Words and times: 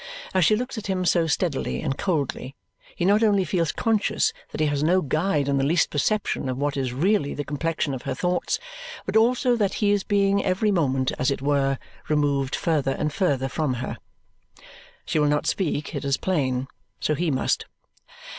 As 0.33 0.43
she 0.43 0.55
looks 0.55 0.79
at 0.79 0.87
him 0.87 1.05
so 1.05 1.27
steadily 1.27 1.79
and 1.83 1.95
coldly, 1.95 2.55
he 2.95 3.05
not 3.05 3.21
only 3.21 3.43
feels 3.45 3.71
conscious 3.71 4.33
that 4.49 4.59
he 4.59 4.65
has 4.65 4.81
no 4.81 4.99
guide 4.99 5.47
in 5.47 5.57
the 5.59 5.63
least 5.63 5.91
perception 5.91 6.49
of 6.49 6.57
what 6.57 6.75
is 6.75 6.91
really 6.91 7.35
the 7.35 7.43
complexion 7.45 7.93
of 7.93 8.01
her 8.01 8.15
thoughts, 8.15 8.57
but 9.05 9.15
also 9.15 9.55
that 9.55 9.75
he 9.75 9.91
is 9.91 10.03
being 10.03 10.43
every 10.43 10.71
moment, 10.71 11.11
as 11.19 11.29
it 11.29 11.43
were, 11.43 11.77
removed 12.09 12.55
further 12.55 12.93
and 12.97 13.13
further 13.13 13.47
from 13.47 13.75
her. 13.75 13.97
She 15.05 15.19
will 15.19 15.27
not 15.27 15.45
speak, 15.45 15.93
it 15.93 16.03
is 16.03 16.17
plain. 16.17 16.67
So 16.99 17.13
he 17.13 17.29
must. 17.29 17.65